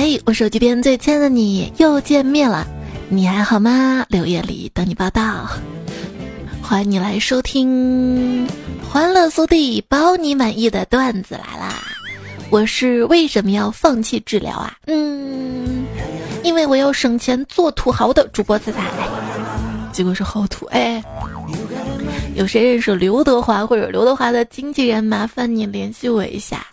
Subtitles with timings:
[0.00, 2.64] 嘿，我手机边最亲爱的你又见面了，
[3.08, 4.06] 你还好吗？
[4.08, 5.50] 六月里等你报道，
[6.62, 8.46] 欢迎你来收听
[8.88, 11.82] 《欢乐速递》，包你满意的段子来啦！
[12.48, 14.76] 我是为什么要放弃治疗啊？
[14.86, 15.84] 嗯，
[16.44, 18.84] 因为我要省钱做土豪的主播彩彩，
[19.90, 21.02] 结果是好土哎。
[22.36, 25.02] 有谁认识刘德华或者刘德华的经纪人？
[25.02, 26.64] 麻烦你联系我一下。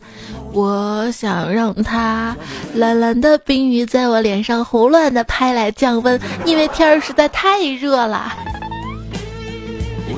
[0.55, 2.34] 我想让它
[2.73, 8.34] 蓝蓝的冰雨在我脸上胡乱的拍来降温，因为天儿实在太热了。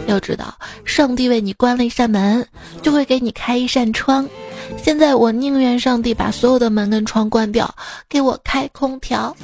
[0.05, 0.53] 要知道，
[0.85, 2.45] 上帝为你关了一扇门，
[2.83, 4.29] 就会给你开一扇窗。
[4.77, 7.73] 现在我宁愿上帝把所有的门跟窗关掉，
[8.07, 9.35] 给我开空调。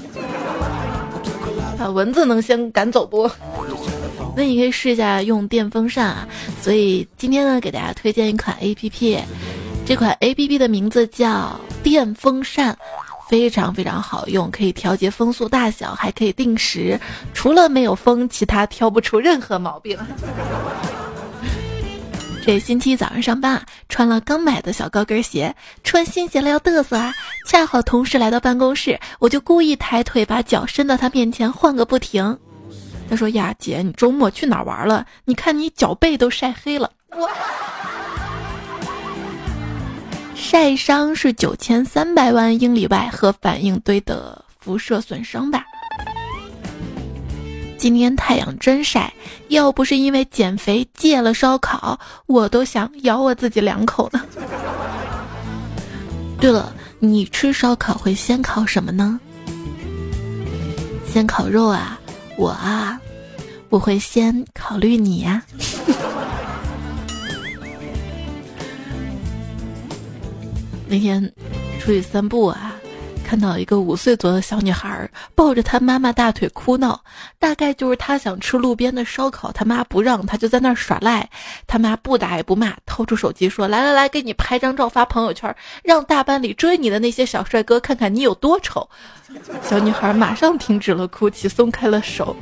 [1.80, 3.28] 啊，蚊子能先赶走不？
[4.36, 6.28] 那你可以试一下用电风扇啊，
[6.62, 9.18] 所以今天呢，给大家推荐一款 A P P，
[9.86, 12.76] 这款 A P P 的名字叫电风扇，
[13.30, 16.98] 非常非常好用，可以调节风速大小，还可以定时，
[17.34, 19.98] 除了没有风，其他挑不出任何毛病。
[22.46, 27.14] 这星期一早上上班，穿了刚买的小高跟鞋，穿新鞋了要嘚瑟啊，
[27.46, 32.38] 恰好同事来到办公室，我就故意抬腿把脚伸到他面前晃个不停。
[33.10, 35.06] 他说：“呀，姐，你周末去哪儿玩了？
[35.26, 36.90] 你看你脚背都晒黑了。
[37.12, 37.30] 我
[40.44, 45.64] 晒伤是九千三百万英里外核反应堆的辐射损伤吧？
[47.78, 49.14] 今天太阳真晒，
[49.48, 54.22] 要不是因为减肥戒了烧烤，我都想咬我自己两口呢。
[56.42, 59.18] 对了，你吃烧烤会先烤什么呢？
[61.08, 61.98] 先烤肉啊？”
[62.38, 63.00] 我啊，
[63.70, 65.42] 我会先考虑你呀。
[70.94, 71.34] 那天
[71.80, 72.72] 出去散步啊，
[73.26, 77.04] 看到一个五岁左右的小女孩抱着她妈妈大腿哭闹，
[77.40, 81.28] 大概就是她想吃路边的烧烤，她妈不让，她就在那儿耍赖，
[81.66, 88.88] 她妈不打也不骂，掏出手机说：“来来来，给你拍张照发朋友圈，让大班里追你的那些小帅哥看看你有多丑。”
[89.68, 92.36] 小女孩马上停止了哭泣，松开了手。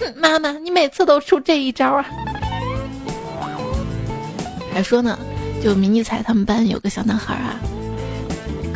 [0.00, 2.04] 哼，妈妈，你每次都出这一招啊！
[4.74, 5.16] 还说呢，
[5.62, 7.60] 就迷你彩他们班有个小男孩啊，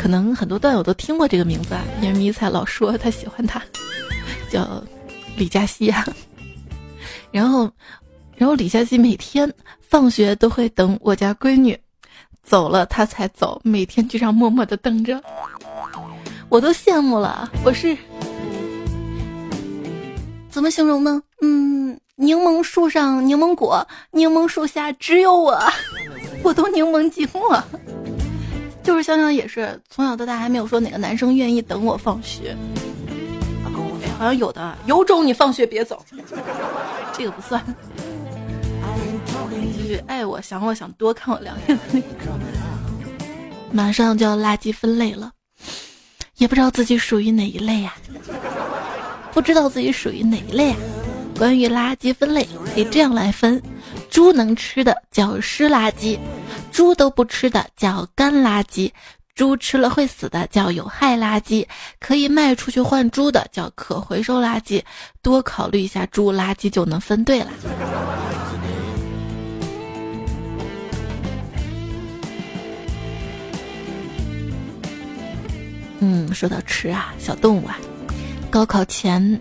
[0.07, 3.61] 可能很多段友都听过这个名字啊，因为迷彩老说他喜欢他，
[4.49, 4.81] 叫
[5.37, 6.07] 李佳熙啊。
[7.33, 7.69] 然后，
[8.37, 11.77] 然后李佳熙每天放学都会等我家闺女
[12.45, 15.21] 走了他才走，每天就这样默默的等着。
[16.51, 17.99] 我都羡慕了，我是
[20.49, 21.21] 怎么形容呢？
[21.43, 25.61] 嗯，柠檬树上柠檬果，柠檬树下只有我，
[26.45, 27.61] 我都柠檬寂寞。
[28.87, 32.57] 就是香香也是从小到大还没有说哪个男生愿意等我放学，
[34.17, 36.07] 好像有的有种你放学别走，
[37.13, 37.61] 这个不算。
[39.51, 42.07] 就是爱我想我想多看我两眼的那个，
[43.73, 45.33] 马上就要垃圾分类了。
[46.37, 47.93] 也不知道自己属于哪一类呀？
[49.33, 50.77] 不知道自己属于哪一类啊？
[51.37, 53.61] 关于垃圾分类，可以这样来分：
[54.09, 56.19] 猪能吃的叫湿垃圾，
[56.77, 58.93] 猪都不吃的叫干垃圾，
[59.35, 61.67] 猪吃了会死的叫有害垃圾，
[61.99, 64.83] 可以卖出去换猪的叫可回收垃圾。
[65.23, 67.49] 多考虑一下，猪垃圾就能分对了。
[76.01, 77.79] 嗯，说到吃啊，小动物啊，
[78.51, 79.41] 高考前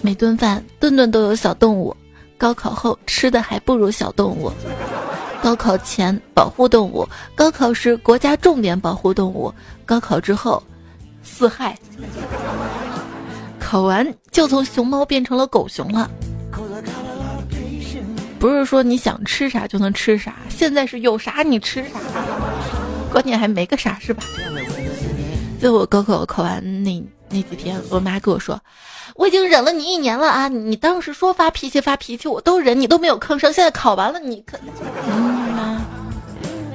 [0.00, 1.96] 每顿饭顿顿都有小动物，
[2.38, 4.52] 高考后吃的还不如小动物。
[5.42, 7.04] 高考前保护动物，
[7.34, 9.52] 高考时国家重点保护动物，
[9.84, 10.62] 高考之后
[11.24, 11.76] 四害，
[13.58, 16.08] 考完就从熊猫变成了狗熊了。
[18.38, 21.98] 不是说你想吃啥就能吃啥，现在是有啥你吃啥，
[23.10, 24.22] 关键还没个啥是吧？
[25.60, 28.60] 就我高考考完那那几天，我妈跟我说，
[29.14, 30.48] 我已经忍了你一年了啊！
[30.48, 33.52] 你当时说发脾气发脾气，我都忍，你都没有吭声。
[33.52, 34.58] 现在考完了，你可，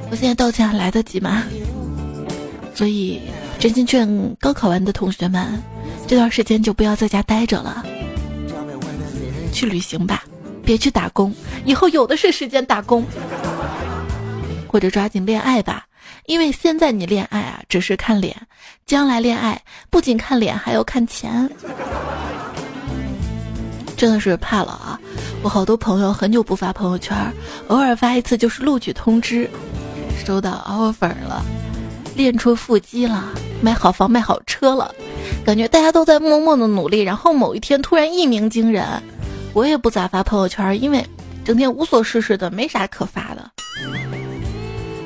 [0.09, 1.43] 我现在道歉还来得及吗？
[2.73, 3.21] 所以
[3.57, 5.61] 真心劝高考完的同学们，
[6.07, 7.83] 这段时间就不要在家待着了，
[9.51, 10.23] 去旅行吧，
[10.63, 11.33] 别去打工，
[11.65, 13.03] 以后有的是时间打工，
[14.67, 15.85] 或者抓紧恋爱吧。
[16.27, 18.35] 因为现在你恋爱啊，只是看脸；
[18.85, 21.49] 将来恋爱不仅看脸，还要看钱。
[23.95, 24.99] 真的是怕了啊！
[25.41, 27.17] 我好多朋友很久不发朋友圈，
[27.69, 29.49] 偶尔发一次就是录取通知，
[30.25, 31.43] 收到 offer 了。
[32.15, 33.25] 练出腹肌了，
[33.61, 34.93] 买好房买好车了，
[35.45, 38.83] 感觉大家都在默默的努力，然后某一天突然一鸣惊人。
[39.53, 41.05] 我也不咋发朋友圈，因为
[41.45, 43.51] 整天无所事事的，没啥可发的。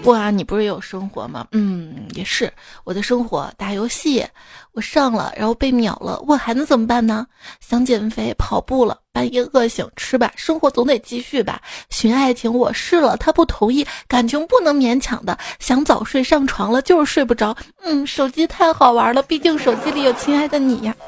[0.05, 1.45] 哇，你不是有生活吗？
[1.51, 2.51] 嗯，也是。
[2.83, 4.25] 我的生活打游戏，
[4.71, 7.27] 我上了，然后被秒了，我还能怎么办呢？
[7.59, 11.61] 想减肥，跑步了，半夜饿醒吃吧，生活总得继续吧。
[11.91, 15.37] 寻爱情，我试了，他不同意，感情不能勉强的。
[15.59, 17.55] 想早睡上床了，就是睡不着。
[17.83, 20.95] 嗯，手机太好玩了，毕竟手机里有亲爱的你呀。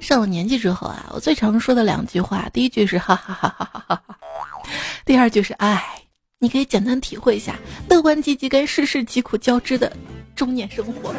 [0.00, 4.05] 上了年纪之后啊，我最常说的两句话，第一句是哈哈哈哈哈哈哈。
[5.06, 5.80] 第二就是爱，
[6.40, 7.56] 你可以简单体会一下
[7.88, 9.96] 乐观积极跟世事疾苦交织的
[10.34, 11.14] 中年生活。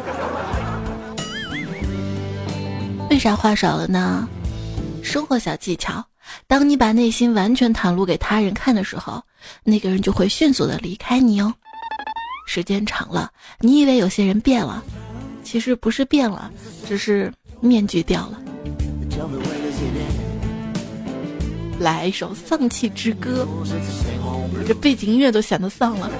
[3.08, 4.28] 为啥话少了呢？
[5.02, 6.04] 生活小技巧：
[6.46, 9.22] 当你把内心完全袒露给他人看的时候，
[9.64, 11.54] 那个人就会迅速的离开你哦。
[12.46, 14.84] 时间长了，你以为有些人变了，
[15.42, 16.52] 其实不是变了，
[16.86, 17.32] 只是
[17.62, 19.57] 面具掉了。
[21.78, 23.46] 来一首丧气之歌，
[24.66, 26.10] 这背景音乐都显得丧了，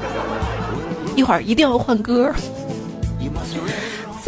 [1.16, 2.32] 一会儿一定要换歌。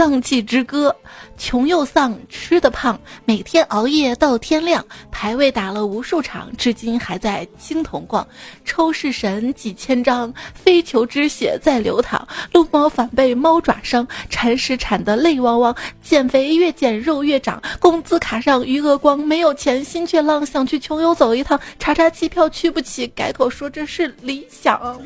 [0.01, 0.97] 丧气之歌，
[1.37, 8.27] 穷又丧，吃的胖，每天熬夜到天亮，排位打了无数场，至今还在青铜逛。
[8.65, 15.77] 抽式神几千张，非球之血在流淌，撸猫反被猫爪伤，铲屎铲得泪汪汪。
[16.03, 24.99] 减肥越减肉越长，工资卡上余额光，没有钱心却浪，想去穷游走一趟，查查机票去不起，改口说这是理想。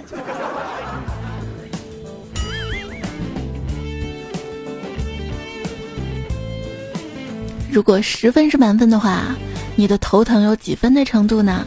[7.74, 9.34] 如果十分是满分的话，
[9.74, 11.66] 你的头疼有几分的程度呢？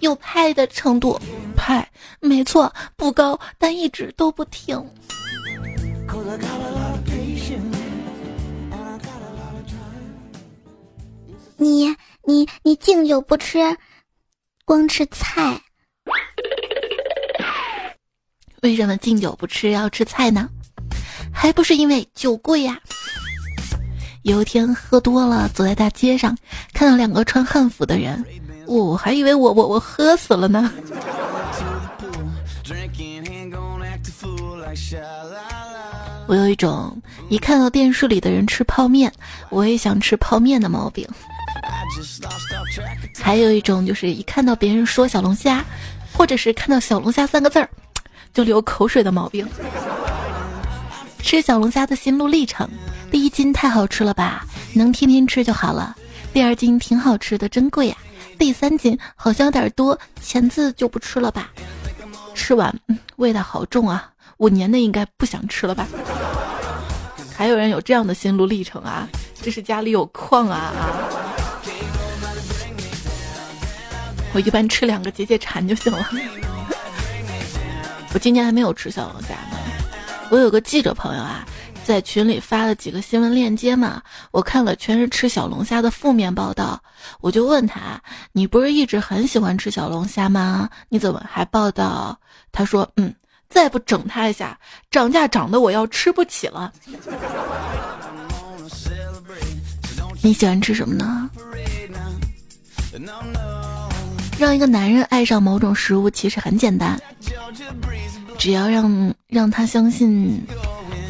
[0.00, 1.18] 有派的程度，
[1.56, 1.90] 派，
[2.20, 4.78] 没错，不高，但一直都不停。
[11.56, 11.96] 你
[12.26, 13.58] 你你敬酒不吃，
[14.66, 15.58] 光吃菜。
[18.60, 20.46] 为什么敬酒不吃要吃菜呢？
[21.32, 22.78] 还不是因为酒贵呀。
[24.22, 26.36] 有一天喝多了，走在大街上，
[26.72, 28.24] 看到两个穿汉服的人，
[28.66, 30.70] 我还以为我我我喝死了呢。
[36.26, 37.00] 我有一种
[37.30, 39.10] 一看到电视里的人吃泡面，
[39.48, 41.08] 我也想吃泡面的毛病。
[43.18, 45.64] 还有一种就是一看到别人说小龙虾，
[46.12, 47.68] 或者是看到小龙虾三个字儿，
[48.34, 49.48] 就流口水的毛病。
[51.22, 52.68] 吃小龙虾的心路历程。
[53.10, 55.94] 第一斤太好吃了吧，能天天吃就好了。
[56.32, 57.96] 第二斤挺好吃的，真贵呀。
[58.38, 61.50] 第三斤好像有点多，钳子就不吃了吧。
[62.34, 62.74] 吃完，
[63.16, 64.10] 味道好重啊。
[64.38, 65.86] 五年内应该不想吃了吧。
[67.34, 69.08] 还有人有这样的心路历程啊？
[69.42, 71.08] 这是家里有矿啊啊！
[74.34, 76.08] 我一般吃两个解解馋就行了。
[78.12, 79.58] 我今年还没有吃小龙虾呢。
[80.30, 81.46] 我有个记者朋友啊。
[81.84, 86.82] 在群里发了几个新闻链接嘛，我看了全是吃小龙虾的负面报道，
[87.22, 88.02] 我就问他
[88.32, 90.68] ：“你不是一直很喜欢吃小龙虾吗？
[90.90, 92.20] 你怎么还报道？”
[92.52, 93.14] 他说：“嗯，
[93.48, 94.58] 再不整他一下，
[94.90, 96.70] 涨价涨得我要吃不起了。”
[100.20, 101.30] 你喜欢吃什么呢？
[104.38, 107.00] 让一个男人爱上某种食物其实很简单，
[108.38, 110.40] 只要让让他相信。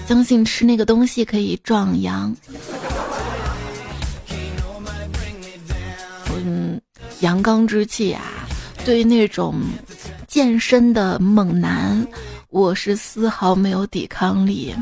[0.09, 2.35] 相信吃那个东西可以壮阳。
[6.35, 6.81] 嗯，
[7.21, 8.23] 阳刚之气啊，
[8.87, 9.57] 对于那种
[10.27, 12.07] 健身的猛男，
[12.49, 14.75] 我是丝毫没有抵抗力。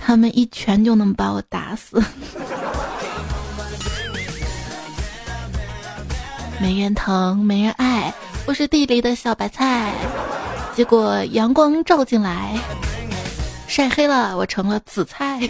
[0.00, 2.00] 他们一拳就能把我打死。
[6.62, 8.14] 没人疼，没人爱，
[8.46, 9.92] 我是地里的小白菜。
[10.74, 12.58] 结果阳光照进来。
[13.66, 15.48] 晒黑了，我成了紫菜。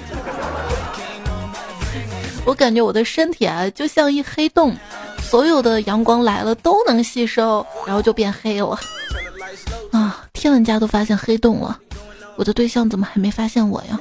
[2.46, 4.76] 我感觉我的身体啊，就像一黑洞，
[5.20, 8.78] 所有的阳光来了都能吸收，然后就变黑了。
[9.92, 11.78] 啊，天文家都发现黑洞了，
[12.36, 14.00] 我的对象怎么还没发现我呀？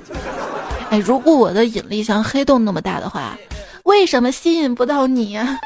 [0.89, 3.37] 哎，如果我的引力像黑洞那么大的话，
[3.83, 5.59] 为什么吸引不到你呀？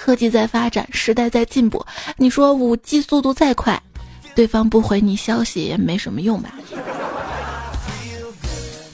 [0.00, 1.84] 科技在发展，时代在进步，
[2.16, 3.78] 你说五 G 速度再快？
[4.34, 6.54] 对方不回你消息也没什么用吧？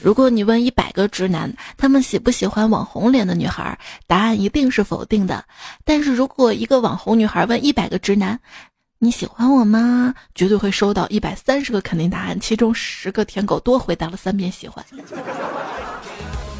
[0.01, 5.45] 如果你问一百个直男，他们喜不喜欢网红脸的女孩，答案一定是否定的。
[5.85, 8.37] 但是如果一个网红女孩问一百个直男，
[8.99, 10.13] 你喜欢我吗？
[10.35, 14.85] 绝对会收到一百三十个肯定答案，其中十个舔狗多回答了三遍喜欢。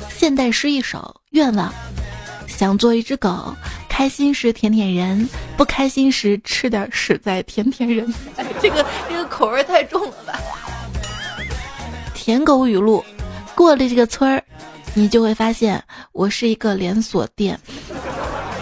[0.10, 1.74] 现代诗一首愿望：
[2.48, 3.54] 想做一只狗，
[3.98, 5.28] 开心时舔舔人，
[5.58, 8.14] 不开心时吃点屎再舔舔人。
[8.36, 10.40] 哎， 这个这个口味太重了吧？
[12.14, 13.04] 舔狗语录：
[13.56, 14.44] 过了这个村儿，
[14.94, 17.60] 你就会发现我是一个连锁店。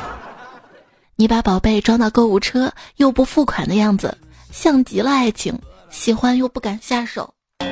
[1.17, 4.17] 你把宝贝装到购物车，又不付款的样子，
[4.53, 5.53] 像极了爱情。
[5.89, 7.29] 喜欢又不敢下手。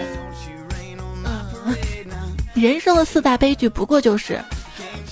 [2.53, 4.43] 人生的四大悲剧，不过就是：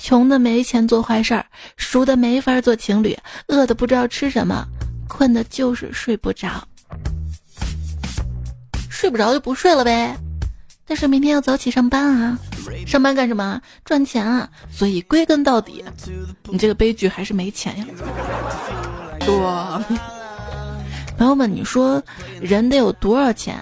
[0.01, 1.45] 穷的没钱做坏事儿，
[1.77, 3.15] 熟的没法做情侣，
[3.47, 4.65] 饿的不知道吃什么，
[5.07, 6.67] 困的就是睡不着。
[8.89, 10.17] 睡不着就不睡了呗。
[10.87, 12.39] 但是明天要早起上班啊，
[12.87, 13.61] 上班干什么？
[13.85, 14.49] 赚钱啊。
[14.71, 15.85] 所以归根到底，
[16.49, 17.85] 你这个悲剧还是没钱呀。
[19.19, 19.81] 多，
[21.15, 22.01] 朋友们，你说
[22.41, 23.55] 人得有多少钱？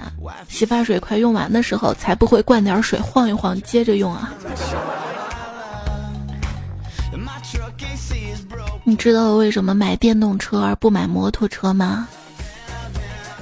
[0.47, 4.33] 洗发水快用完的时候，才不会灌点水晃一晃接着用啊？
[8.89, 12.07] 你知道我为什么买电动车而不买摩托车吗？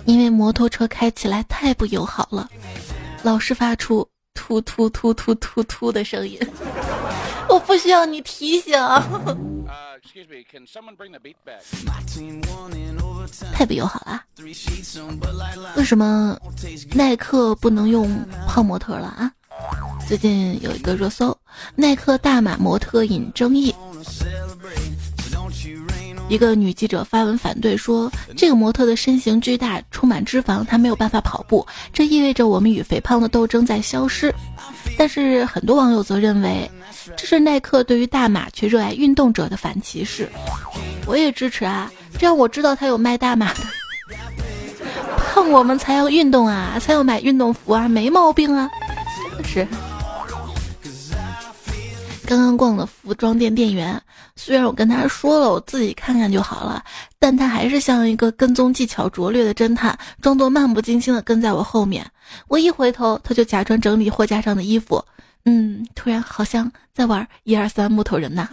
[0.04, 2.50] 因为摩托车开起来太不友好了。
[3.24, 6.38] 老是发出突突突突突突的声音，
[7.48, 8.74] 我不需要你提醒。
[13.54, 14.22] 太不友好了。
[15.78, 16.38] 为什么
[16.92, 19.32] 耐克不能用胖模特了啊？
[20.10, 21.38] 最近有一个热搜，
[21.74, 23.74] 耐克大码模特引争议。
[26.30, 34.34] 一个女记者发文反对说：“这个模特的身形巨大，充满脂肪，她没有办法跑步，这意味着我们与肥胖的斗争在消失。”
[34.98, 36.70] 但是很多网友则认为，
[37.16, 40.28] 这是耐克对于大码却热爱运动者的反歧视。
[41.06, 43.60] 我也支持啊，这样我知道他有卖大码的。
[45.34, 48.70] 胖我们才要运动啊，才要买运动服啊，没毛病啊。
[49.46, 49.66] 是。
[52.26, 54.02] 刚刚逛了服装店店员，
[54.48, 56.82] 虽然我跟他说了我自己看看就好了，
[57.20, 62.10] 但他还是像一个跟踪技巧拙劣的侦探，装作漫不经心的跟在我后面。
[62.48, 65.04] 我一回头，他就假装整理货架上的衣服，
[65.44, 68.48] 嗯，突然好像在玩一二三木头人呐。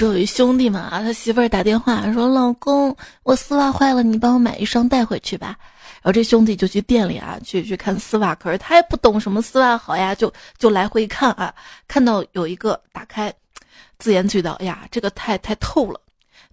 [0.00, 5.56] 有一兄弟嘛，他媳妇儿打电话说：“老公，我丝袜坏了，你帮我买一双带回去吧。”
[6.02, 11.54] 然后这兄弟就去店里啊，去去看丝袜，可是他也不懂什么丝袜好呀，就就来回看啊，
[11.86, 13.32] 看到有一个打开，
[13.98, 16.00] 自言自语道：“哎呀，这个太太透了，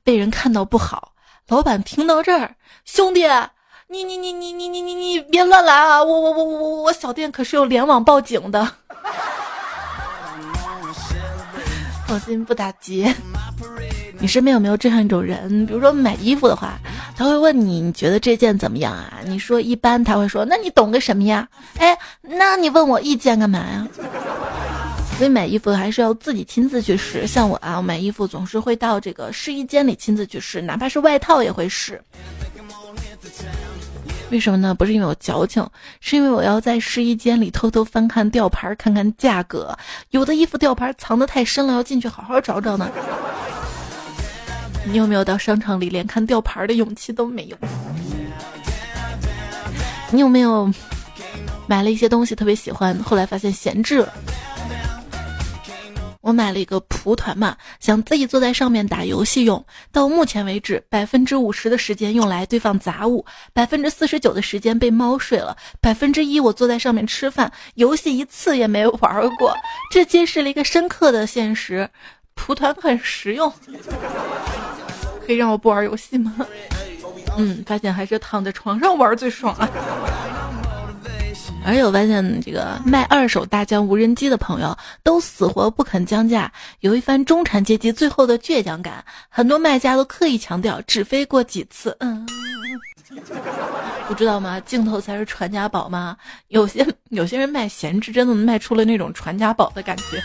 [0.03, 1.13] 被人看到不好。”
[1.47, 3.21] 老板听到这儿，兄弟，
[3.87, 6.03] 你你你你你你你你别乱来啊！
[6.03, 8.67] 我我我我我小店可是有联网报警的。
[12.07, 13.13] 放心不打劫。
[14.17, 15.65] 你身边有没有这样一种人？
[15.65, 16.79] 比如说买衣服的话，
[17.17, 19.19] 他会问你，你觉得这件怎么样啊？
[19.25, 21.47] 你说一般，他会说，那你懂个什么呀？
[21.77, 23.87] 哎，那你问我意见干嘛呀？
[25.17, 27.25] 所以买衣服还是要自己亲自去试。
[27.27, 32.01] 像我啊，我买衣服总是会到这个试衣间里亲自去试，哪怕是外套也会试。
[34.31, 34.73] 为什么呢？
[34.73, 35.65] 不是因为我矫情，
[36.01, 39.77] 是因为我要在试衣间里偷偷翻看吊牌，看看价格。
[40.09, 42.89] 有的衣服吊牌藏得太深了，要进去好好找找呢。
[44.83, 47.57] 你有没有到商场里连看吊牌的勇气都没有？
[50.11, 50.71] 你有没有
[51.67, 54.13] 买了一些东西特别喜欢，后来发现闲置了？
[56.25, 59.63] 我买了一个蒲团嘛，想自己坐在上面打游戏用。
[59.91, 69.55] 到目前为止，百分之五十的时间用来堆放杂物，百分之四十九的时间被猫睡了，百分之一我坐在上面吃饭，游戏一次也没玩过。
[69.91, 71.87] 这揭示了一个深刻的现实：
[72.33, 73.53] 蒲团很实用。
[75.27, 76.33] 可以让我不玩游戏吗？
[77.37, 79.69] 嗯，发现还是躺在床上玩最爽啊。
[81.65, 89.03] 而且我发现，这个卖二手大疆无人机的朋友都死活不肯降价，有一番中产阶级最后的倔强感。
[89.29, 92.23] 很多卖家都刻意强调只飞过几次，嗯，
[94.07, 94.59] 不知道吗？
[94.59, 96.15] 镜头才是传家宝吗？
[96.49, 100.21] 有些有些人卖闲置，真的卖出了那种传家宝的感觉。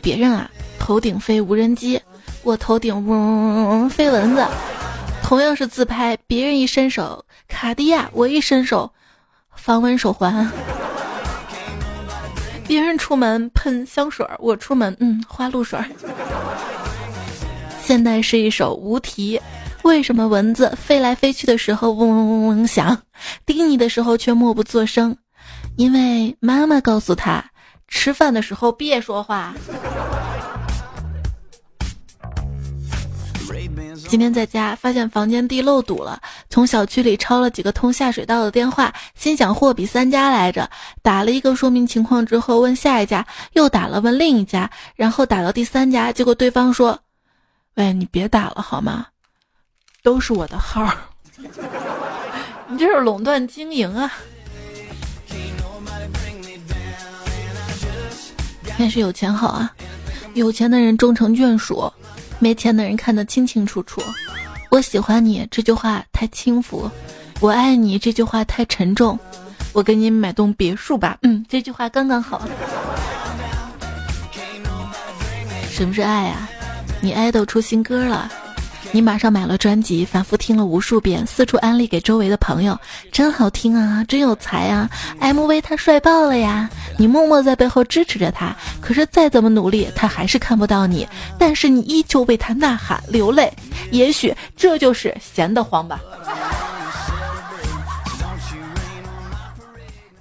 [0.00, 0.48] 别人啊，
[0.78, 2.00] 头顶飞无人机，
[2.44, 4.46] 我头顶嗡嗡嗡嗡飞蚊子。
[5.24, 8.92] 同样是自拍，别人一伸手卡地亚，我一伸手。
[9.58, 10.50] 防蚊手环，
[12.66, 15.78] 别人出门喷香水，我出门嗯花露水。
[17.82, 19.38] 现在是一首无题，
[19.82, 23.02] 为什么蚊子飞来飞去的时候嗡嗡嗡嗡响，
[23.44, 25.16] 叮你的时候却默不作声？
[25.76, 27.44] 因为妈妈告诉他，
[27.88, 29.54] 吃饭的时候别说话。
[34.08, 40.68] 今天在家发现房间地漏堵了，从小区里抄了几个通下水道的电话，心想货比三家来着，
[41.02, 46.98] 打了一个说明情况之后问下一家，又打了问另一家，然后打到第三家，结果对方说
[47.76, 49.06] ：“喂，你别打了好吗？
[50.02, 50.90] 都是我的号，
[52.66, 54.10] 你这是垄断经营啊！”
[58.78, 59.70] 但是有钱好啊，
[60.32, 61.92] 有钱的人终成眷属。
[62.38, 64.00] 没钱的人看得清清楚楚，
[64.70, 66.90] 我喜欢你这句话太轻浮，
[67.40, 69.18] 我爱你这句话太沉重，
[69.72, 72.40] 我给你买栋别墅吧，嗯，这句话刚刚好。
[75.70, 76.48] 什么是爱啊？
[77.00, 78.30] 你爱豆出新歌了。
[78.90, 82.78] 你马上买了专辑，反复听了无数遍，四处安利给周围的朋友，
[83.12, 84.88] 真好听啊，真有才啊
[85.20, 86.68] ！MV 他帅爆了呀！
[86.96, 91.06] 你默默在背后支持着他，可是再怎么努力，他还是看不到你，
[91.38, 93.52] 但是你依旧为他呐喊流泪。
[93.90, 96.00] 也许这就是闲得慌吧。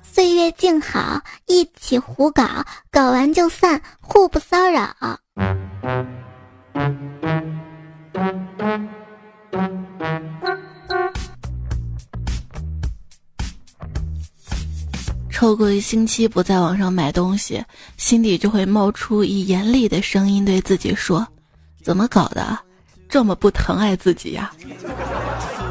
[0.04, 2.44] 岁月静好，一起胡搞，
[2.92, 4.90] 搞完就散，互不骚扰。
[15.30, 17.64] 超过一星期不在网上买东西，
[17.96, 21.26] 心底就会冒出以严厉的声音对自己说
[21.84, 22.58] ：“怎么搞的，
[23.08, 24.52] 这么不疼爱自己呀？”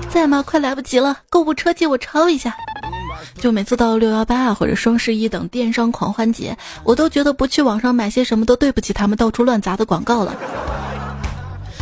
[0.09, 0.41] 在吗？
[0.47, 2.57] 快来不及了，购物车借我抄一下。
[3.39, 10.35] 就每次到六幺八啊或者双十一等电商狂欢节，我都觉得不去网上买些什么都对不起他们到处乱砸的广告了。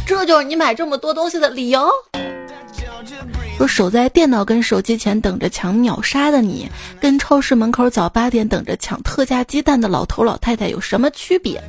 [0.07, 1.89] 这就是你买这么多东西的理由。
[3.57, 6.69] 说守在电脑跟手机前等着抢秒杀的你，
[7.01, 11.63] 跟超市门口早八点等着抢特价鸡蛋的老头老太太有什么区别？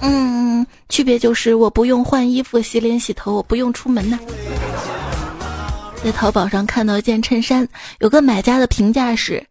[0.00, 4.18] 嗯，区别就是我不用换衣服、洗脸、洗头，我不用出门呢。
[6.04, 7.66] 在淘宝上看到一件衬衫，
[8.00, 9.44] 有个买家的评价是：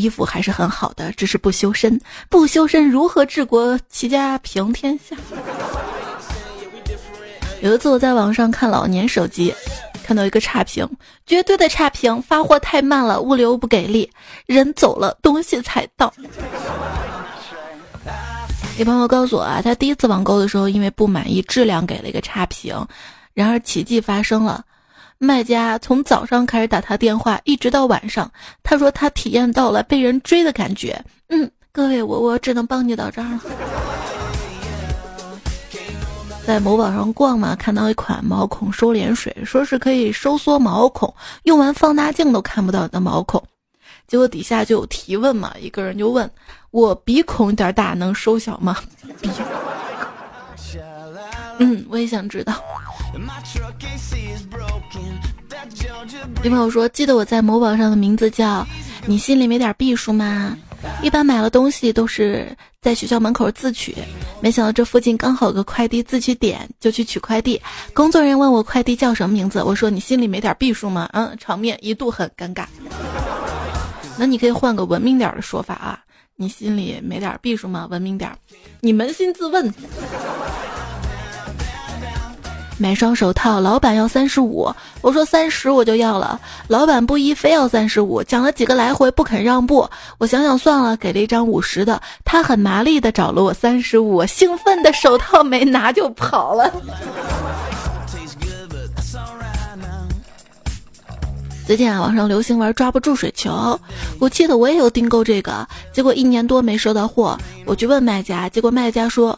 [0.00, 5.16] 衣服还是很好的，只是不修身，不修身如何治国齐家平天下？
[7.60, 9.52] 有一次我在网上看老年手机，
[10.04, 10.88] 看到一个差评，
[11.26, 14.08] 绝对的差评，发货太慢了，物流不给力，
[14.46, 16.12] 人走了东西才到。
[18.78, 22.86] 一朋友告诉我啊，他第一次网购的时候因为不满意质量给了一个差评，
[23.34, 24.64] 然而奇迹发生了，
[25.20, 28.30] 卖家从早上开始打他电话，一直到晚上，
[28.62, 31.04] 他说他体验到了被人追的感觉。
[31.28, 33.40] 嗯，各位我我只能帮你到这儿了。
[36.46, 43.42] 在某宝上逛嘛，看到一款毛孔收敛水，说是可以收缩毛孔，用完放大镜都看不到你的毛孔。
[44.06, 46.30] 结果底下就有提问嘛，一个人就问
[46.70, 48.76] 我鼻孔有点大，能收小吗？
[49.20, 49.28] 鼻，
[51.58, 52.54] 嗯，我也想知道。
[56.44, 58.64] 有朋友说，记得我在某宝上的名字叫
[59.06, 60.56] “你心里没点避数吗？”
[61.02, 62.46] 一般买了东西都是
[62.80, 63.92] 在学校门口自取，
[64.40, 67.60] 没想到这附近刚好有个快递自取点，就去取快递。
[67.92, 71.08] 工作人员问我快递叫什么名字，我说你心里没点避数吗？
[71.12, 72.64] 嗯，场面一度很尴尬。
[74.16, 75.98] 那你可以换个文明点的说法啊，
[76.36, 77.88] 你心里没点避数吗？
[77.90, 78.30] 文明点，
[78.80, 79.74] 你扪心自问。
[82.80, 89.88] 买双手套，老板要三十五，我说三十我就要了，老板不依，非要三十五，讲了几个来回不肯让步，
[90.18, 96.72] 我想想算了，给了一张五十的，他很麻利的找了我三十五，兴奋的手套没拿就跑了。
[101.66, 103.78] 最近啊，网上流行玩抓不住水球，
[104.20, 107.36] 我记得我也有订购这个，结果一年多没收到货，
[107.66, 109.36] 我去问卖家，结果卖家说。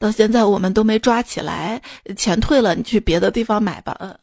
[0.00, 1.78] 到现在我们都没抓起来，
[2.16, 3.94] 钱退了，你去别的地方买吧。
[4.00, 4.16] 嗯。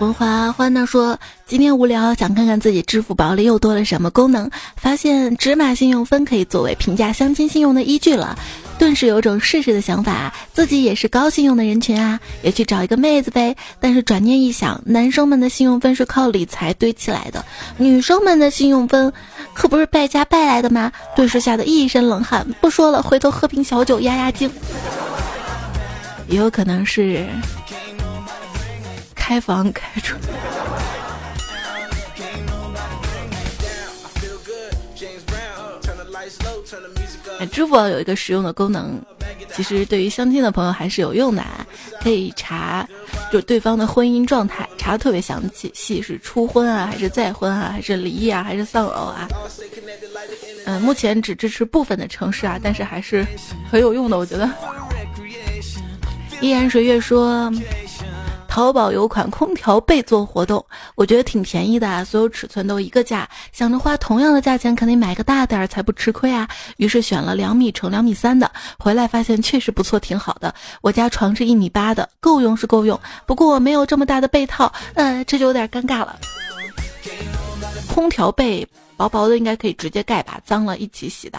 [0.00, 8.36] 文华欢呢说，今天无聊，想看看自己支付宝里又多了什么功能，发现芝麻信用分可以作为评价相亲信用的依据了，
[8.78, 13.56] 顿时有种试试的想法，自己也是高信用的人群啊，也去找一个妹子呗。
[13.80, 17.44] 但是转念一想，男生们的信用分是靠理财堆起来的，
[17.78, 19.12] 女生们的信用分。
[19.54, 20.92] 可不是败家败来的吗？
[21.14, 22.46] 顿时吓得一身冷汗。
[22.60, 24.50] 不说了，回头喝瓶小酒压压惊。
[26.28, 27.24] 也有可能是
[29.14, 30.16] 开房开出。
[37.50, 38.98] 支付宝有一个实用的功能，
[39.52, 41.66] 其实对于相亲的朋友还是有用的啊，
[42.00, 42.88] 可以查
[43.30, 49.28] 就对方的婚姻状态查的特别详细，是初婚啊，还是再婚啊，还是离异啊，还是丧偶啊？
[50.64, 53.26] 嗯，目前只支持部分的城市啊，但是还是
[53.70, 54.48] 很有用的，我觉得。
[56.40, 57.52] 依然水月说。
[58.56, 60.64] 淘宝有款空调被做活动，
[60.94, 66.48] 我觉得挺便宜的，所有尺寸都一个价，想着花同样的价钱肯定买个大点儿才不吃亏啊。
[66.78, 70.54] 于是选了两米乘两米三的，回来发现确实不错，挺好的。
[70.80, 76.18] 我家床是一米八的，够用是够用，不过我没有这么大的被套，呃，这就有点尴尬了。
[77.94, 78.66] 空调被
[78.96, 81.38] 薄薄的，应该可以直接盖吧，脏了一起洗的。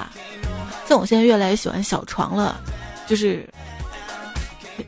[0.88, 2.62] 像我现在越来越喜欢小床了，
[3.08, 3.50] 就是。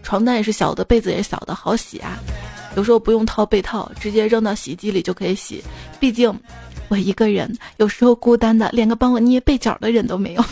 [0.04, 2.20] 床单也是小的，被子也是小的，好洗啊。
[2.76, 5.64] 有时候不用套被套，直接扔到洗衣机里就可以洗。
[6.00, 6.34] 毕竟
[6.88, 10.46] 我一个人，有时候孤单的，连个帮我捏被角的人都没有。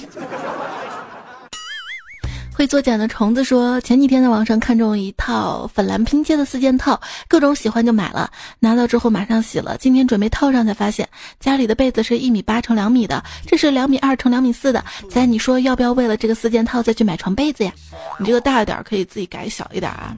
[2.57, 8.31] 会做茧的虫子说，前几天在网上看中一套粉蓝拼接的四件套，各种喜欢就买了。
[8.59, 11.07] 拿到之后马上洗了，今天准备套上才发现
[11.39, 14.83] 家里的被子是一米八乘两米的，这是两米二乘两米四的。
[15.07, 17.71] 猜你说要不要为了这个四件套再去买床被子呀？
[18.17, 20.15] 你这个大一点可以自己改小一点啊。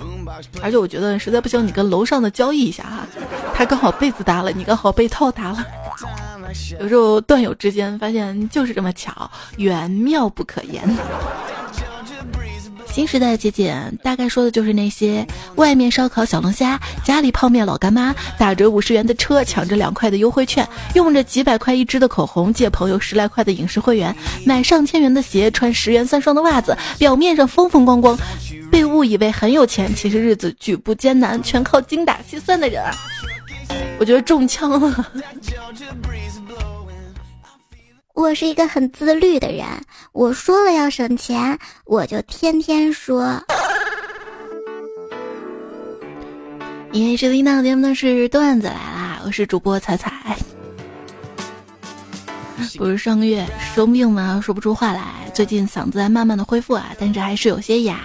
[0.63, 3.05] 而且我觉得实在不行，你跟楼上的交易一下哈，
[3.53, 5.65] 他刚好被子搭了，你刚好被套搭了。
[6.79, 10.89] 有时候段友之间发现就是这么巧，缘妙不可言。
[12.91, 15.25] 新时代的节俭，大概说的就是那些
[15.55, 24.13] 外面烧烤小龙虾，家里泡面老干妈，打折五十元的车，抢着两块的优惠券，用着几百块一支的口红，借朋友十来块的影视会员，
[24.45, 28.17] 买上千元的鞋，穿十元三双的袜子，表面上风风光光，
[28.71, 32.83] 被误以为很有钱，其实日子举步艰难，全靠精打细算的人，
[33.99, 35.11] 我觉得中枪了。
[38.19, 39.65] 我是一个很自律的人，
[40.11, 43.41] 我说了要省钱，我就天天说。
[46.91, 50.35] 因为收听到节目的是段子来啦，我是主播彩彩。
[52.77, 54.41] 不是上个月生病吗？
[54.43, 58.01] 说不出话来，最近嗓子在慢慢的恢复啊，但是还是有些哑，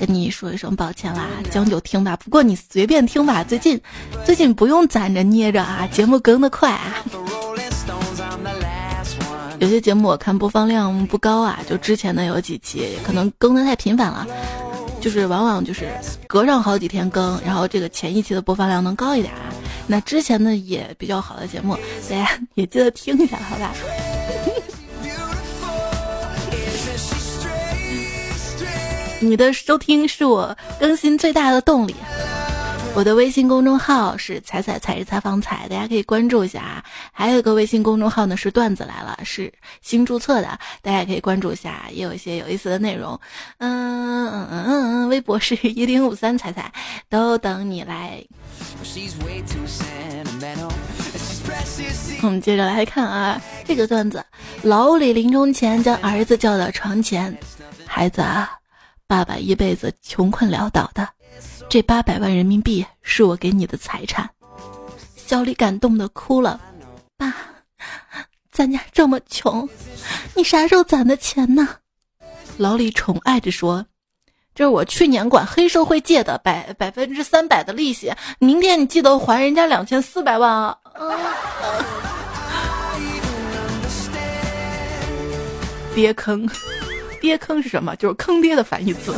[0.00, 2.16] 跟你说一声抱歉啦，将就听吧。
[2.16, 3.80] 不过你随便听吧，最近
[4.24, 7.04] 最近不用攒着捏着啊，节目更的快啊。
[9.60, 14.26] 有些节目我看播放量不高啊，就之前的有几期可能更的太频繁了，
[15.02, 15.86] 就是往往就是
[16.26, 19.52] 隔上好几天更，然后这个前一期的播放量能高一点啊。
[19.86, 21.76] 那之前的也比较好的节目，
[22.08, 23.74] 大家也记得听一下，好吧？
[29.20, 31.94] 你的收听是我更新最大的动力。
[32.92, 36.84] 我的微信公众号是“彩彩彩是采访彩”，大家可以关注一下啊。
[37.12, 39.50] 还有一个微信公众号呢是“段子来了”，是
[39.80, 43.18] 新注册的，大家可以关注一下，也有一些有意思的内容。
[43.58, 46.70] 嗯嗯嗯嗯，微博是一零五三彩彩，
[47.08, 48.22] 都等你来。
[52.22, 54.22] 我们接着来看啊，这个段子：
[54.62, 57.34] 老李临终前将儿子叫到床前，
[57.86, 58.50] 孩子啊，
[59.06, 61.08] 爸爸一辈子穷困潦倒的。
[61.70, 64.28] 这八百万人民币是我给你的财产，
[65.14, 66.60] 小李感动的哭了。
[67.16, 67.32] 爸，
[68.50, 69.68] 咱家这么穷，
[70.34, 71.68] 你啥时候攒的钱呢？
[72.56, 73.86] 老李宠爱着说
[74.52, 80.76] ：“这是我去年管黑社会借的百百分之三百的利息，明天你记得还人家两千四百万啊！”
[85.94, 86.50] 爹坑，
[87.20, 87.94] 爹坑是什么？
[87.94, 89.14] 就是坑爹的反义词。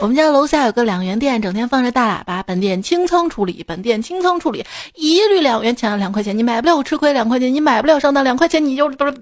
[0.00, 2.40] 我们家楼下有个两元店，整天放着大喇叭。
[2.44, 9.12] 本店清仓处理，本店清仓处理，一律两元钱两块钱，你买不了我吃亏两块钱，你买不了上当两块钱，你就不是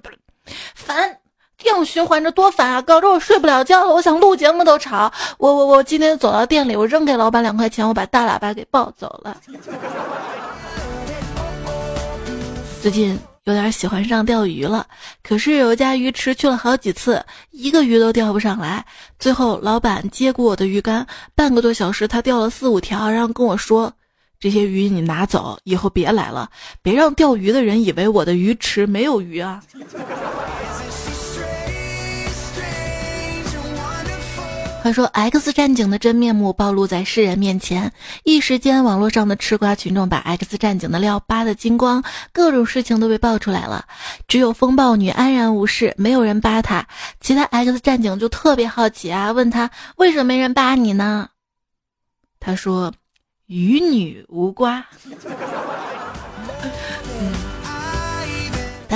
[0.75, 1.17] 烦，
[1.57, 2.81] 这样循环着多烦啊！
[2.81, 5.11] 搞得我睡不了觉了，我想录节目都吵。
[5.39, 9.35] 我我我今天走到店里，我扔给老板两块钱，我把大喇叭给抱走了。
[12.83, 13.19] 最近。
[13.47, 14.85] 有点喜欢上钓鱼了，
[15.23, 18.85] 可是有一家鱼池去了好几次，一个鱼都钓不上来。
[19.17, 23.89] 最后老板接过我的鱼竿，半个多小时他钓了四五条，然后跟我说
[24.37, 26.49] ：“这些鱼你拿走，以后别来了，
[26.81, 29.63] 别让钓鱼的人以为我的鱼池没有鱼啊。”
[34.87, 37.91] 他说：“X 战警的真面目暴露在世人面前，
[38.23, 43.83] 一时间，网络上的吃瓜群众把 X 战警的料扒得精光，各种事情都被爆出来了。
[44.29, 46.87] 只有风暴女安然无事，没有人扒她。
[47.19, 51.27] 其他 X 战警就特别好奇啊，问他为什么没人扒你呢？
[52.39, 52.93] 他说：
[53.47, 54.85] 与女无瓜。”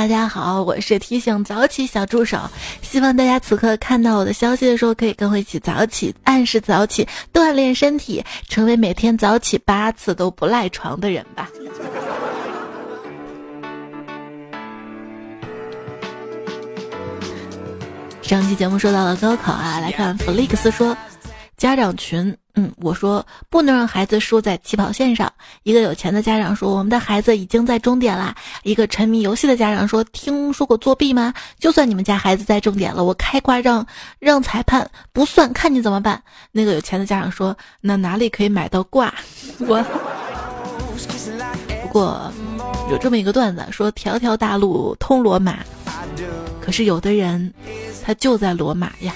[0.01, 2.39] 大家好，我是提醒早起小助手，
[2.81, 11.47] 希望大家此刻看到我的消息的时候，可以跟我一起早起，按时早起，锻炼身体，成为每天早起八次都不赖床的人吧。
[18.23, 20.97] 上期节目说到了高考啊，来看弗利克斯说，
[21.61, 25.31] 家长群，嗯，我说不能让孩子输在起跑线上。
[25.61, 28.33] 一个有钱的家长说，我们的孩子已经在终点啦。
[28.63, 31.31] 一个沉迷游戏的家长说，听说过作弊吗？
[31.59, 33.85] 就算你们家孩子在终点了，我开挂让
[34.17, 36.19] 让裁判不算，看你怎么办。
[36.51, 39.13] 那个有钱的家长说，那哪里可以买到挂？
[39.67, 39.85] 我
[41.83, 42.33] 不过
[42.89, 45.59] 有这么一个段子，说条条大路通罗马，
[46.59, 47.53] 可是有的人。
[48.03, 49.13] 他就在罗马呀。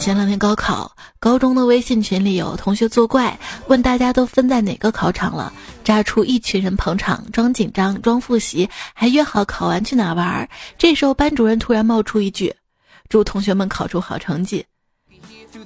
[0.00, 5.52] 前两天高考，高中的微信群里有同学作怪，问大家都分在哪个考场了，
[5.84, 10.48] 炸出一群人捧场，装紧张，装复习，还约好考完去哪玩。
[10.78, 12.54] 这时候班主任突然冒出一句
[13.10, 14.64] ：“祝同学们考出好成绩。”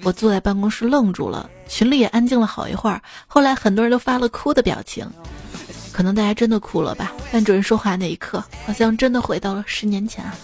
[0.03, 3.01] 我坐在办公室愣住了，群里也安静了好一会儿。
[3.29, 5.09] 后来很多人都发了哭的表情。
[5.95, 7.13] 可能大家真的哭了吧？
[7.31, 10.35] 班主任说话那一刻，好像真的回到了十年前啊。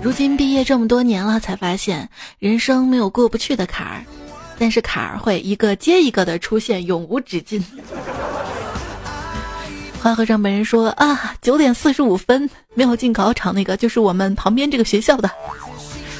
[0.00, 4.04] 如今毕业这么多年了，才发现人生没有过不去的坎儿，
[4.56, 7.60] 但是坎儿会一个接一个的出现，永无止境。
[10.00, 15.28] 花和尚本人说啊，九点四十五分没有进考场，那个就是我们旁边这个学校的。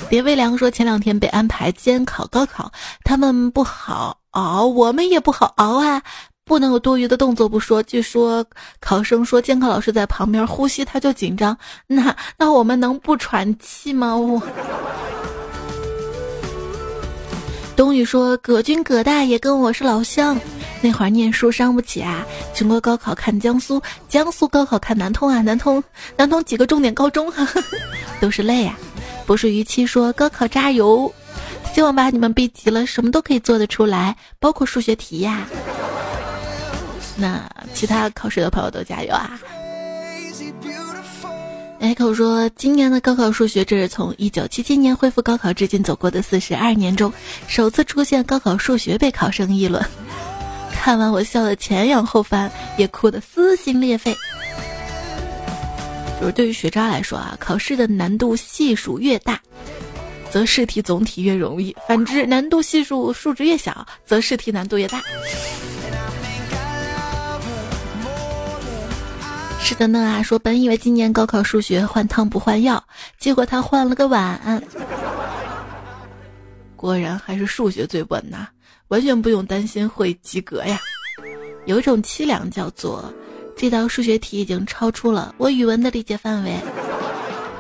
[0.09, 2.73] 别微凉说前两天被安排监考高考，
[3.05, 6.03] 他们不好熬，我们也不好熬啊。
[6.45, 7.83] 不能有多余的动作不说。
[7.83, 8.45] 据说
[8.81, 14.17] 考生说监考老师在旁边呼吸他就紧张，那那我们能不喘气吗？
[14.17, 14.41] 我。
[17.77, 20.39] 冬雨说葛军葛大爷跟我是老乡，
[20.81, 22.25] 那会儿念书伤不起啊。
[22.53, 25.83] 全国高考看江苏，江苏高考看南通啊，南通
[26.17, 27.33] 南通几个重点高中
[28.21, 28.79] 都是泪啊。
[29.27, 31.13] 不是逾期说高考加油，
[31.75, 35.49] 希望把你们逼急了，什么都可以做得出来，包括数学题呀。
[37.17, 39.39] 那其他考试的朋友都加油啊
[41.81, 47.13] ！Echo 说，今年的高考数学，这是从一九七七年恢复高考至今走过的四十二年中，
[47.47, 49.85] 首次出现高考数学被考生议论。
[50.73, 54.15] 看完我笑得前仰后翻，也哭得撕心裂肺。
[56.21, 59.41] 就是对于学渣来说啊，考试的难度系数越大，
[60.31, 65.03] 则试题总体越容易；反之，难度系数数值越小，则试题难度越大。
[69.67, 72.85] 是的呢啊，说本以为今年高考数学换汤不换药，
[73.19, 74.63] 结果他换了个碗。
[76.77, 78.47] 果然还是数学最稳呐，
[78.89, 80.79] 完全不用担心会及格呀。
[81.65, 83.11] 有一种凄凉叫做，
[83.57, 86.61] 这道数学题已经超出了我语文的理解范围。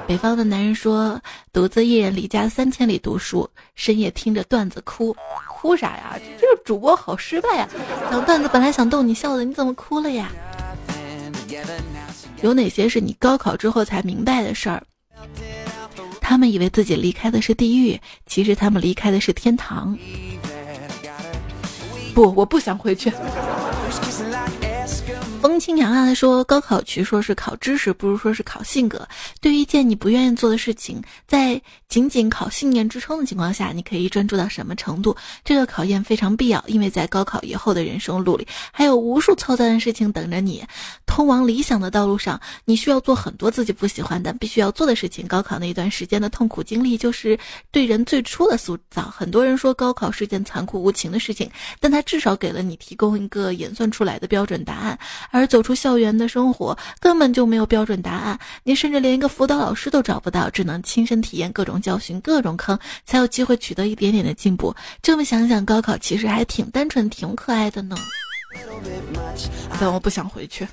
[0.06, 1.18] 北方的男人说，
[1.54, 5.16] 独自一人离家三千里读书，深夜听着段子哭，
[5.48, 6.18] 哭啥呀？
[6.38, 7.66] 这个主播好失败呀！
[8.10, 10.30] 讲段子本来想逗你笑的，你怎么哭了呀？
[12.42, 14.82] 有哪些是你高考之后才明白的事儿？
[16.20, 19.96] 他们以为自己离开的是地狱，其实他们离开的是天堂。
[22.14, 23.12] 不，我不想回去。
[25.44, 29.06] 风轻扬啊，他说高考取说是考知识，不如说是考性格。
[29.42, 35.14] 对于一件你不愿意做的事情，在仅仅考信念支撑的情况下，你可以专注到什么程度？
[35.44, 40.64] 这个考验非常必要，因为在高考以后的人生路里，还有无数操蛋的事情等着你。
[41.04, 45.28] 通往理想的道路上，你需要做很多自己不喜欢但必须要做的事情。
[45.28, 47.38] 高考那一段时间的痛苦经历，就是
[47.70, 49.02] 对人最初的塑造。
[49.02, 54.98] 很多人说高考是件残酷无情的事情，但它至少给了你提供一个演算出来的标准答案。
[55.34, 64.72] 而走出校园的生活根本就没有标准答案，你甚至连一个辅导老师都找不到，只能亲身体验各种教训、各种坑，才有机会取得一点点的进步。
[65.02, 67.96] 这么想想，高考其实还挺单纯、挺可爱的呢。
[69.80, 70.64] 但我不想回去。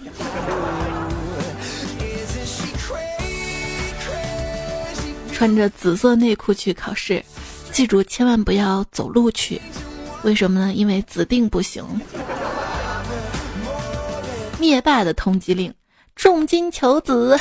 [5.34, 7.26] 穿着紫色内裤去考试，
[7.72, 9.60] 记住千万不要走路去。
[10.22, 10.72] 为什么呢？
[10.72, 11.84] 因为指定不行。
[14.62, 15.74] 灭霸的通缉令，
[16.16, 17.36] 重金求子。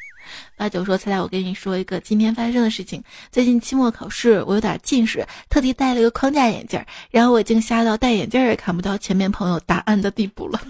[0.54, 3.02] 八九说：“猜猜我跟你说一个今天发生的事情。
[3.32, 6.78] 最近期末考试，我有点近视，特地戴了个框架眼镜，
[7.10, 10.60] 然后我已经瞎到戴眼镜也看不到前面朋友答案的地步了。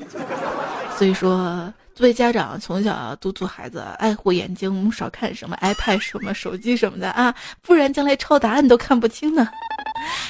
[0.97, 9.49] 所以说，作为家长，从小督促孩子爱护眼睛，少看什么 iPad、什么手机什么的啊，不然将来抄答案都看不清呢。”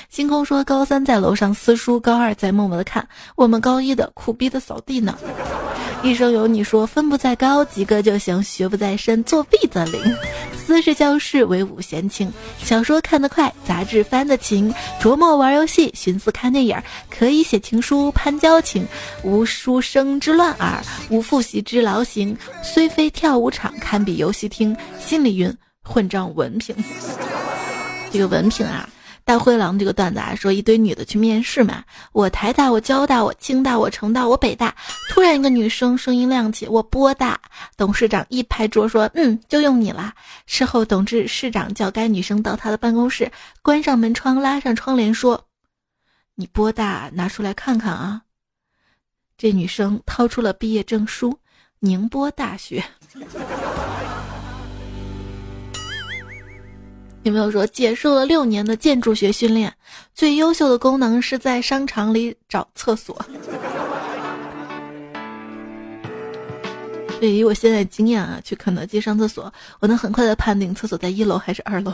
[0.08, 5.18] 星空说高三在楼上撕书，高二在默默的看，我们高一的苦逼的扫地呢。
[6.02, 10.00] 一生有你说分不在高，及格就行；学不在深，作弊则灵。
[10.56, 12.30] 私事教室，为吾闲情。
[12.58, 14.72] 小说看得快，杂志翻得勤。
[15.00, 16.76] 琢磨玩游戏，寻思看电影，
[17.10, 18.86] 可以写情书攀交情。
[19.22, 22.36] 无书生之乱耳，无复习之劳形。
[22.62, 24.76] 虽非跳舞场，堪比游戏厅。
[24.98, 26.74] 心里云：混账文凭。
[28.12, 28.88] 这个文凭啊。
[29.24, 34.74] 大灰狼这个段子啊，说一堆女的去面试嘛，我台大，我交大，我清大，我成大，我北大。
[35.10, 37.38] 突然一个女生声音亮起，我波大。
[37.76, 40.14] 董事长一拍桌说：“嗯，就用你啦。”
[40.48, 45.44] 事后，董事市长叫该女生到他的办公室，关上门窗，拉上窗帘，说
[46.34, 48.22] ：“你波大，拿出来看看啊。”
[49.36, 51.38] 这女生掏出了毕业证书，
[51.80, 52.82] 宁波大学。
[57.22, 59.74] 有没有说结束了六年的建筑学训练，
[60.14, 63.16] 最优秀的功能是在商场里找厕所？
[67.20, 71.92] 对于我现在经验啊，去肯德基上厕所，我能很快的判定厕所在一楼还是二楼。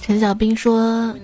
[0.00, 1.14] 陈小兵说。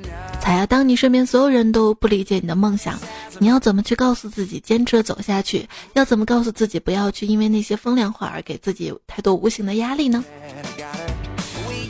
[0.44, 3.00] 彩呀，当你身边所有人都不理解你的梦想，
[3.38, 5.66] 你要怎么去告诉自己坚持走下去？
[5.94, 10.22] 要怎么告诉自己不要去因为那些风凉话而给自己太多无形的压力呢？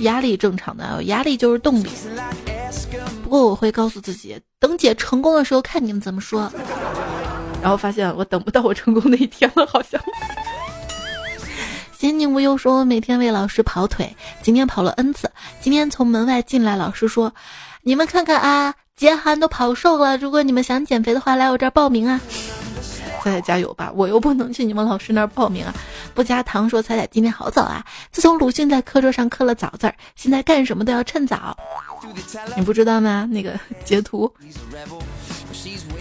[0.02, 1.88] 压力正常的，压力就是动力。
[3.24, 6.48] 不过我会告诉自己，等姐成功的时候看你们怎么说。
[7.60, 10.00] 然后发现我等不到我成功那一天了，好像。
[11.98, 15.28] 心宁无忧说，每天为老师跑腿，今天跑了 n 次。
[15.60, 17.34] 今天从门外进来，老师说。
[17.86, 20.16] 你们看看啊，杰涵都跑瘦了。
[20.16, 22.18] 如果你们想减肥的话，来我这儿报名啊！
[23.22, 25.74] 彩彩加油吧，我又不能去你们老师那儿报名啊。
[26.14, 27.84] 不加糖说彩彩今天好早啊。
[28.10, 31.54] 自从鲁迅在课桌上刻了早字儿，现在干什么都要趁早。
[32.56, 33.28] 你不知道吗？
[33.30, 34.32] 那个截图，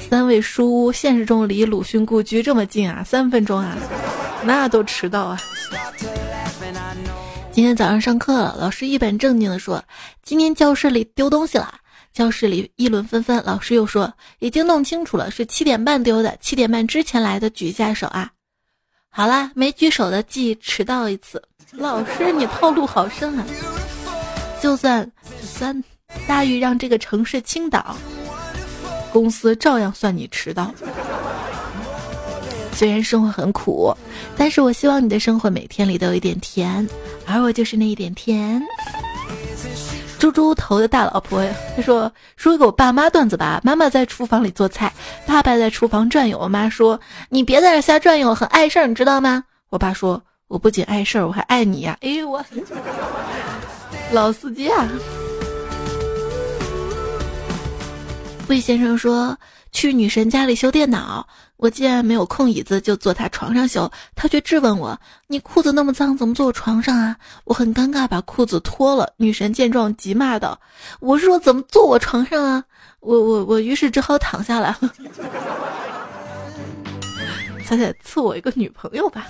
[0.09, 3.75] 三味书屋现实中离鲁迅故居这么近啊，三分钟啊，
[4.43, 5.41] 那都迟到啊。
[7.53, 9.83] 今天早上上课，老师一本正经地说
[10.25, 11.71] ：“今天教室里丢东西了。”
[12.11, 13.39] 教室里议论纷纷。
[13.45, 16.35] 老师又说：“已经弄清楚了，是七点半丢的。
[16.41, 18.31] 七点半之前来的举一下手啊！”
[19.07, 21.39] 好啦，没举手的记迟到一次。
[21.73, 23.45] 老师，你套路好深啊！
[24.59, 25.07] 就算
[25.39, 25.83] 三
[26.27, 27.95] 大雨让这个城市倾倒，
[29.11, 30.73] 公司照样算你迟到。
[32.73, 33.95] 虽然生活很苦，
[34.35, 36.87] 但是我希望你的生活每天里都有一点甜，
[37.25, 38.61] 而我就是那一点甜。
[40.19, 43.61] 猪猪头的大老婆，他说说给我爸妈段子吧。
[43.63, 44.91] 妈妈在厨房里做菜，
[45.25, 46.37] 爸爸在厨房转悠。
[46.39, 49.43] 我妈说你别在这瞎转悠，很碍事儿，你知道吗？
[49.69, 51.97] 我爸说我不仅碍事儿，我还爱你呀。
[52.01, 52.43] 哎我，
[54.11, 54.89] 老司机啊！
[58.47, 59.37] 魏先生说
[59.71, 61.27] 去女神家里修电脑。
[61.57, 63.89] 我既然没有空椅子，就坐他床上修。
[64.15, 69.11] 他却质问我：“你裤子那么脏，怎么坐我床上啊？”我很尴尬，把裤子脱了。
[69.17, 70.59] 女神见状，急骂道
[70.99, 72.63] ：“我是说怎么坐我床上啊？”
[72.99, 74.93] 我我我于是只好躺下来了。
[77.65, 79.25] 彩彩赐我一个女朋友吧。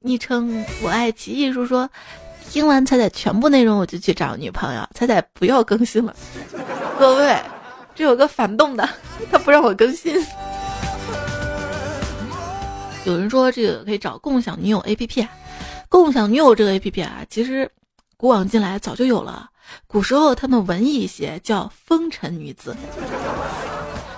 [0.00, 1.88] 昵称我爱奇艺叔说，
[2.50, 4.88] 听完彩彩全部内容，我就去找女朋友。
[4.94, 6.14] 彩彩不要更新了，
[6.98, 7.36] 各位，
[7.94, 8.88] 这有个反动的，
[9.30, 10.14] 他不让我更新。
[13.08, 15.26] 有人说这个可以找共享女友 A P P，
[15.88, 17.70] 共享女友这个 A P P 啊，其实
[18.18, 19.48] 古往今来早就有了。
[19.86, 22.76] 古时候他们文艺一些，叫风尘女子。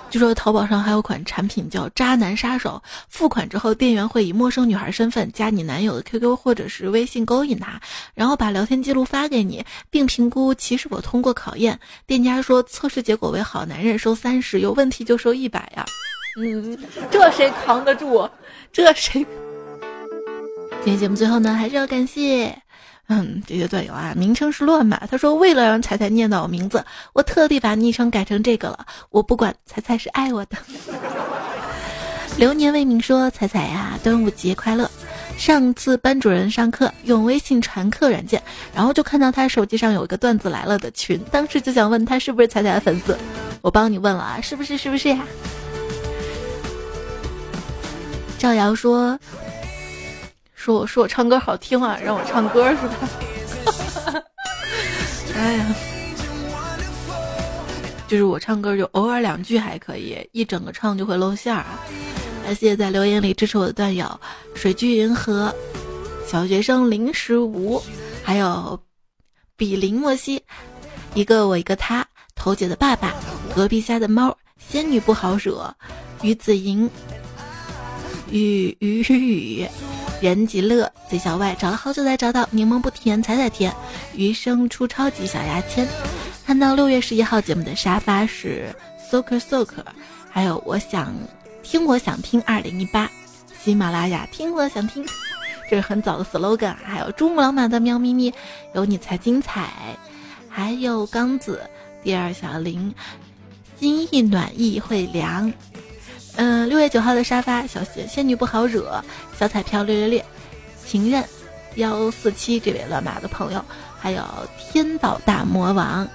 [0.09, 7.79] 据说淘宝上还有款产品叫渣男杀手，付款之后，店员会以陌生女孩身份加你男友的 Q Q 或者是微信勾引他，
[8.13, 11.79] 然后把聊天记录发给你，并评估其是否通过考验。
[12.05, 15.85] 店家说测试结果为好男人收三十，有问题就收一百呀。
[16.37, 16.77] 嗯，
[17.09, 18.29] 这谁扛得住？
[18.71, 19.25] 这谁？
[20.83, 22.55] 今天节目最后呢，还是要感谢，
[23.09, 25.05] 嗯，这些段友啊，名称是乱码。
[25.11, 28.85] 他说，为了让彩彩念到我名字，我特地把昵称改成这个了。
[29.09, 30.57] 我不管，彩彩是爱我的。
[32.37, 34.89] 流年未明说，彩彩呀，端午节快乐。
[35.37, 38.41] 上次班主任上课用微信传课软件，
[38.73, 43.17] 然后就看到他手机上有一个段子来了的群，当时就想问他是不是彩彩的粉丝。
[43.61, 44.77] 我帮你问了啊，是不是？
[44.77, 45.19] 是不是呀？
[48.41, 49.19] 赵瑶说
[50.55, 54.23] ：“说我说我唱歌好听啊，让我唱歌是吧？
[55.37, 55.75] 哎呀，
[58.07, 61.85] 就是我唱歌就偶尔两句还可以，一整个唱就会露馅儿啊！
[62.47, 64.19] 谢谢在留言里支持我的段友：
[64.55, 65.53] 水居银河、
[66.25, 67.79] 小学生零时无，
[68.23, 68.81] 还有
[69.55, 70.41] 比邻莫西，
[71.13, 73.13] 一个我一个他，头姐的爸爸，
[73.53, 75.71] 隔壁家的猫，仙女不好惹，
[76.23, 76.89] 于子莹，
[78.31, 79.67] 雨雨雨，
[80.21, 83.73] 人极乐，最小外找了好久才找到，柠檬不甜，彩彩甜，
[84.15, 85.85] 余生出超级小牙签，
[86.45, 88.73] 看到六月十一号节目的沙发是
[89.11, 89.83] soker soker，
[90.29, 91.13] 还有我想
[91.61, 93.09] 听我想听二零一八，
[93.61, 95.05] 喜马拉雅听我想听。
[95.69, 98.33] 这是很早的 slogan，还有珠穆朗玛的喵咪咪，
[98.73, 99.69] 有你才精彩，
[100.49, 101.61] 还有刚子，
[102.03, 102.93] 第二小林，
[103.79, 105.51] 心意暖意会凉，
[106.35, 109.03] 嗯，六月九号的沙发，小仙仙女不好惹，
[109.37, 110.25] 小彩票略略略，
[110.85, 111.23] 情人
[111.75, 113.63] 幺四七这位乱码的朋友，
[113.99, 114.23] 还有
[114.57, 116.07] 天道大魔王。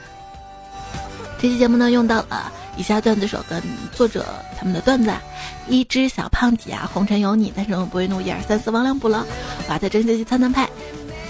[1.38, 3.62] 这期节目呢，用到了以下段子手跟
[3.92, 4.24] 作者
[4.58, 5.12] 他们的段子：
[5.68, 9.24] 一只小胖姐啊，红尘有你，但是我不会怒，一二三四，王良补了。
[9.68, 10.68] 哇，在真学习参谈派，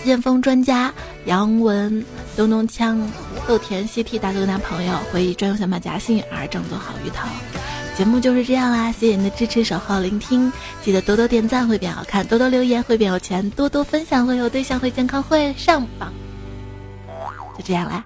[0.05, 2.05] 剑锋专家杨文，
[2.37, 3.01] 东东枪，
[3.49, 7.27] 豆田 CT 大哥男朋友，回忆专用小马甲，幸运儿，正宗好鱼头。
[7.97, 16.13] 节目就是这样啦，谢谢你的支持、守候、聆听，记得多多点赞会变好看，多多留言会变有钱，多多分享会有对象，会健康，会上榜。
[17.57, 18.05] 就这样啦。